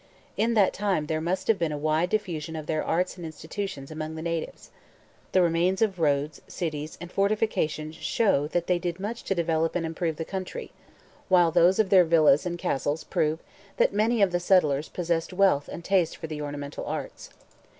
[0.35, 3.91] In that time there must have been a wide diffusion of their arts and institutions
[3.91, 4.71] among the natives.
[5.31, 9.85] The remains of roads, cities, and fortifications show that they did much to develop and
[9.85, 10.71] improve the country,
[11.29, 13.43] while those of their villas and castles prove
[13.77, 17.29] that many of the settlers possessed wealth and taste for the ornamental arts.